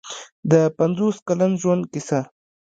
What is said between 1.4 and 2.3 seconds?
ژوند کیسه.